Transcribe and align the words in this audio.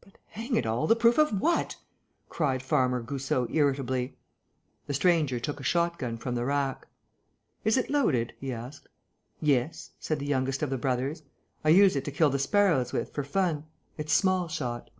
"But, 0.00 0.18
hang 0.28 0.54
it 0.54 0.66
all, 0.66 0.86
the 0.86 0.94
proof 0.94 1.18
of 1.18 1.40
what?" 1.40 1.74
cried 2.28 2.62
Farmer 2.62 3.02
Goussot, 3.02 3.50
irritably. 3.50 4.16
The 4.86 4.94
stranger 4.94 5.40
took 5.40 5.58
a 5.58 5.64
shotgun 5.64 6.16
from 6.16 6.36
the 6.36 6.44
rack. 6.44 6.86
"Is 7.64 7.76
it 7.76 7.90
loaded?" 7.90 8.34
he 8.38 8.52
asked. 8.52 8.86
"Yes," 9.40 9.90
said 9.98 10.20
the 10.20 10.26
youngest 10.28 10.62
of 10.62 10.70
the 10.70 10.78
brothers. 10.78 11.24
"I 11.64 11.70
use 11.70 11.96
it 11.96 12.04
to 12.04 12.12
kill 12.12 12.30
the 12.30 12.38
sparrows 12.38 12.92
with, 12.92 13.12
for 13.12 13.24
fun. 13.24 13.64
It's 13.98 14.12
small 14.12 14.46
shot." 14.46 14.90